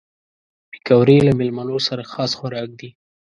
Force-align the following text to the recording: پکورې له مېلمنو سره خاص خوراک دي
پکورې 0.71 1.17
له 1.27 1.31
مېلمنو 1.39 1.77
سره 1.87 2.09
خاص 2.11 2.31
خوراک 2.39 2.69
دي 2.79 2.89